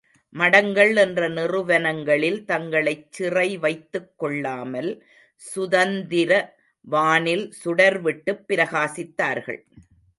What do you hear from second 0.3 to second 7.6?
மடங்கள் என்ற நிறுவனங்களில் தங்களைச் சிறைவைத்துக் கொள்ளாமல் சுதந்திர வானில்